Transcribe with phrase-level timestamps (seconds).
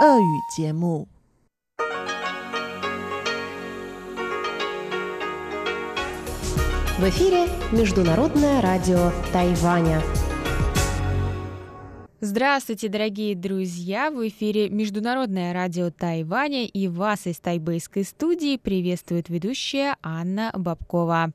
[0.00, 1.06] 俄语节目。
[6.98, 10.02] В эфире Международное радио Тайваня.
[12.20, 14.10] Здравствуйте, дорогие друзья!
[14.10, 21.32] В эфире Международное радио Тайваня и вас из тайбэйской студии приветствует ведущая Анна Бабкова.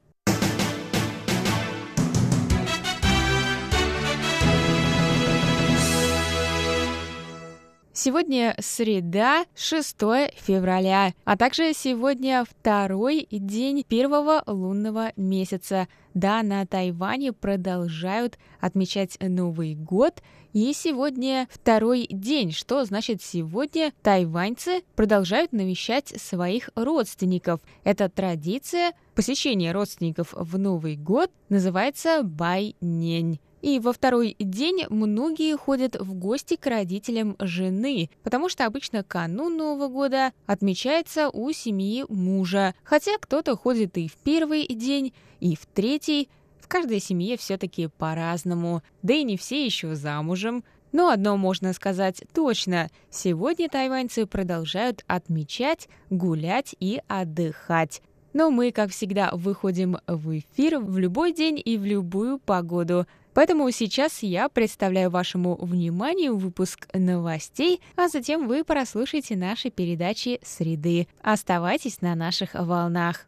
[8.03, 9.95] Сегодня среда, 6
[10.35, 15.87] февраля, а также сегодня второй день первого лунного месяца.
[16.15, 20.23] Да, на Тайване продолжают отмечать Новый год,
[20.55, 27.61] и сегодня второй день, что значит сегодня тайваньцы продолжают навещать своих родственников.
[27.85, 33.41] Эта традиция посещения родственников в Новый год называется байнень.
[33.63, 39.57] И во второй день многие ходят в гости к родителям жены, потому что обычно канун
[39.57, 42.75] Нового года отмечается у семьи мужа.
[42.83, 46.29] Хотя кто-то ходит и в первый день, и в третий.
[46.61, 48.83] В каждой семье все-таки по-разному.
[49.03, 50.65] Да и не все еще замужем.
[50.93, 52.89] Но одно можно сказать точно.
[53.11, 58.03] Сегодня тайваньцы продолжают отмечать, гулять и отдыхать.
[58.33, 63.71] Но мы, как всегда, выходим в эфир в любой день и в любую погоду– Поэтому
[63.71, 71.07] сейчас я представляю вашему вниманию выпуск новостей, а затем вы прослушаете наши передачи «Среды».
[71.23, 73.27] Оставайтесь на наших волнах.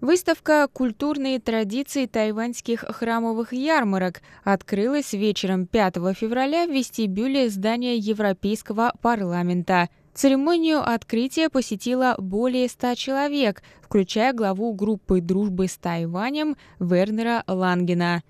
[0.00, 9.90] Выставка «Культурные традиции тайваньских храмовых ярмарок» открылась вечером 5 февраля в вестибюле здания Европейского парламента–
[10.14, 18.22] Церемонию открытия посетило более ста человек, включая главу группы дружбы с Тайванем Вернера Лангена.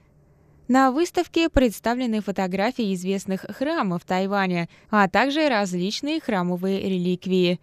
[0.69, 7.59] На выставке представлены фотографии известных храмов Тайваня, а также различные храмовые реликвии.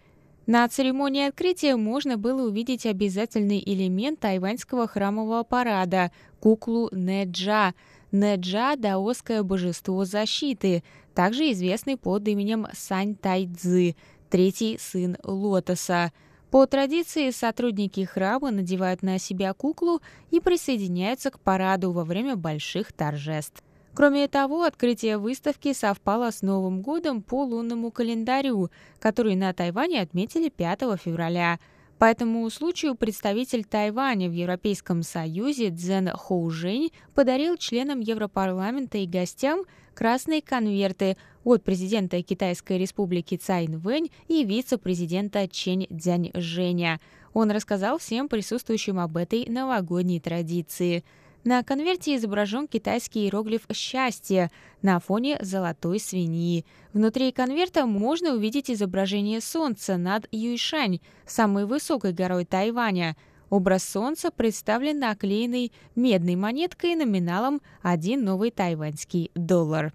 [0.46, 7.74] На церемонии открытия можно было увидеть обязательный элемент тайваньского храмового парада– куклу Неджа.
[8.10, 10.82] Неджа– даосское божество защиты,
[11.14, 13.96] также известный под именем Сань Тайцзы–
[14.30, 16.12] третий сын Лотоса.
[16.50, 22.92] По традиции сотрудники храма надевают на себя куклу и присоединяются к параду во время больших
[22.94, 23.62] торжеств.
[23.92, 28.70] Кроме того, открытие выставки совпало с Новым годом по лунному календарю,
[29.00, 31.58] который на Тайване отметили 5 февраля.
[31.98, 39.64] По этому случаю представитель Тайваня в Европейском Союзе Цзэн Хоужень подарил членам Европарламента и гостям
[39.94, 47.00] красные конверты от президента Китайской республики Цайн Вэнь и вице-президента Чэнь Цзянь Женя.
[47.32, 51.02] Он рассказал всем присутствующим об этой новогодней традиции.
[51.44, 54.50] На конверте изображен китайский иероглиф «Счастье»
[54.82, 56.66] на фоне золотой свиньи.
[56.92, 63.16] Внутри конверта можно увидеть изображение солнца над Юйшань, самой высокой горой Тайваня.
[63.50, 69.94] Образ солнца представлен наклеенной медной монеткой номиналом «1 новый тайваньский доллар».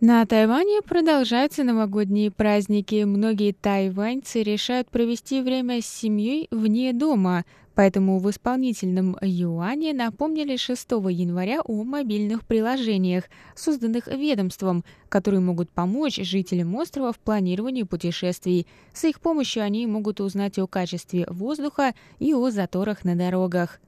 [0.00, 3.04] На Тайване продолжаются новогодние праздники.
[3.04, 7.46] Многие тайваньцы решают провести время с семьей вне дома.
[7.74, 13.24] Поэтому в исполнительном юане напомнили 6 января о мобильных приложениях,
[13.54, 18.66] созданных ведомством, которые могут помочь жителям острова в планировании путешествий.
[18.92, 23.80] С их помощью они могут узнать о качестве воздуха и о заторах на дорогах.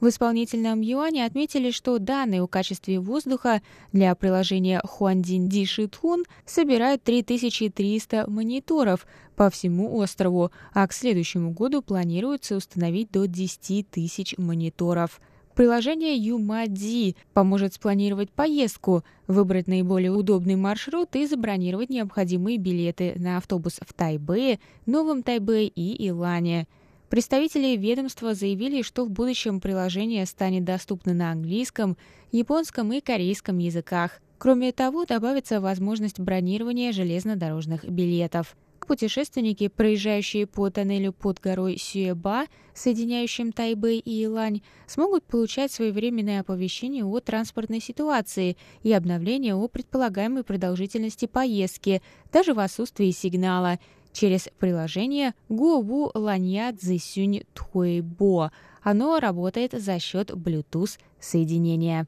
[0.00, 3.62] В исполнительном юане отметили, что данные о качестве воздуха
[3.92, 9.06] для приложения Хуандин Ди Шитхун собирают 3300 мониторов
[9.36, 15.18] по всему острову, а к следующему году планируется установить до 10 тысяч мониторов.
[15.54, 23.80] Приложение Юмади поможет спланировать поездку, выбрать наиболее удобный маршрут и забронировать необходимые билеты на автобус
[23.80, 26.66] в Тайбэе, Новом Тайбэе и Илане–
[27.08, 31.96] Представители ведомства заявили, что в будущем приложение станет доступно на английском,
[32.32, 34.20] японском и корейском языках.
[34.38, 38.56] Кроме того, добавится возможность бронирования железнодорожных билетов.
[38.86, 42.44] Путешественники, проезжающие по тоннелю под горой Сюэба,
[42.74, 50.44] соединяющим Тайбэй и Илань, смогут получать своевременное оповещение о транспортной ситуации и обновление о предполагаемой
[50.44, 53.78] продолжительности поездки, даже в отсутствии сигнала–
[54.16, 58.50] через приложение Гуобу Ланья Цзисюнь Тхуэбо.
[58.82, 62.06] Оно работает за счет Bluetooth соединения.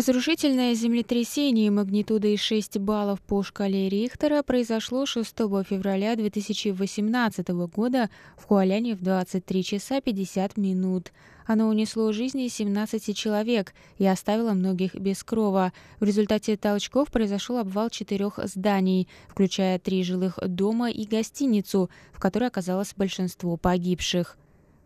[0.00, 5.28] Разрушительное землетрясение магнитудой 6 баллов по шкале Рихтера произошло 6
[5.68, 8.08] февраля 2018 года
[8.38, 11.12] в Хуаляне в 23 часа 50 минут.
[11.46, 15.70] Оно унесло жизни 17 человек и оставило многих без крова.
[15.98, 22.46] В результате толчков произошел обвал четырех зданий, включая три жилых дома и гостиницу, в которой
[22.46, 24.38] оказалось большинство погибших.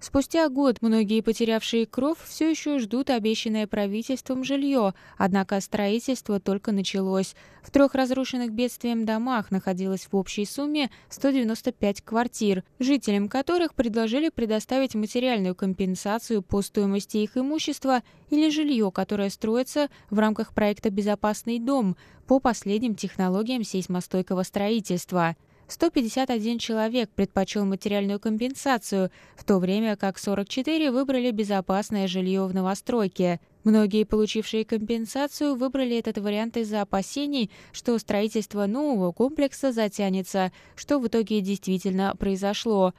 [0.04, 7.34] Спустя год многие потерявшие кров все еще ждут обещанное правительством жилье, однако строительство только началось.
[7.62, 14.94] В трех разрушенных бедствием домах находилось в общей сумме 195 квартир, жителям которых предложили предоставить
[14.94, 21.96] материальную компенсацию по стоимости их имущества или жилье, которое строится в рамках проекта «Безопасный дом»
[22.26, 25.34] по последним технологиям сейсмостойкого строительства.
[25.68, 33.40] 151 человек предпочел материальную компенсацию, в то время как 44 выбрали безопасное жилье в новостройке.
[33.64, 41.06] Многие, получившие компенсацию, выбрали этот вариант из-за опасений, что строительство нового комплекса затянется, что в
[41.08, 42.92] итоге действительно произошло.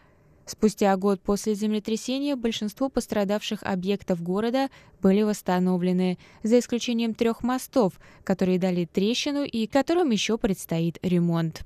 [0.48, 4.70] Спустя год после землетрясения большинство пострадавших объектов города
[5.02, 11.64] были восстановлены, за исключением трех мостов, которые дали трещину и которым еще предстоит ремонт.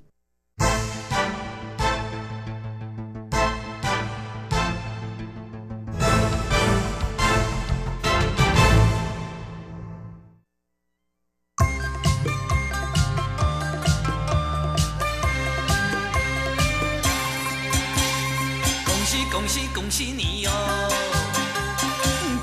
[19.09, 20.51] 恭喜恭喜恭喜你呀！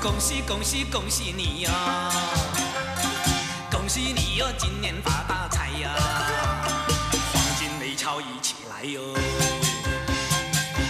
[0.01, 1.71] 恭喜恭喜恭喜你哟，
[3.71, 5.95] 恭喜你哟今年发大财呀！
[7.31, 8.99] 黄金美钞一起来哟！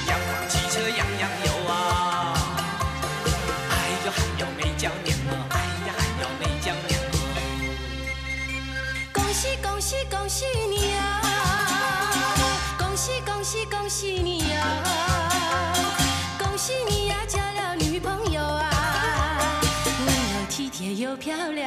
[0.08, 2.34] 洋房汽车样样有啊！
[3.70, 5.46] 哎呦，还有美娇娘哦！
[5.52, 7.00] 哎呀，还有美娇娘
[9.14, 11.22] 恭喜恭喜恭喜你呀！
[12.80, 14.97] 恭喜恭喜恭喜你呀！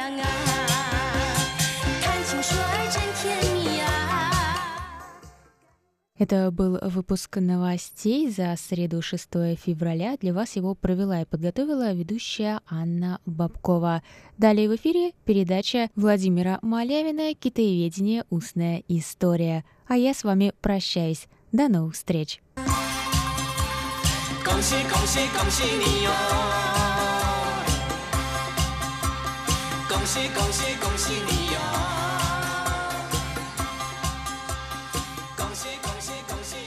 [0.00, 0.24] 亮啊，
[2.02, 3.84] 谈情说爱真甜蜜啊。
[6.18, 10.16] Это был выпуск новостей за среду 6 февраля.
[10.16, 14.02] Для вас его провела и подготовила ведущая Анна Бабкова.
[14.38, 18.24] Далее в эфире передача Владимира Малявина «Китаеведение.
[18.30, 19.66] Устная история».
[19.86, 21.28] А я с вами прощаюсь.
[21.52, 22.40] До новых встреч!
[24.42, 26.89] 恭喜恭喜恭喜你哟！
[29.91, 31.70] 恭喜恭喜恭喜你哟！